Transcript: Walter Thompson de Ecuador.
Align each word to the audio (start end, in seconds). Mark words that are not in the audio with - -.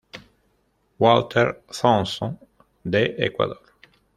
Walter 0.97 1.61
Thompson 1.71 2.35
de 2.83 3.23
Ecuador. 3.23 3.61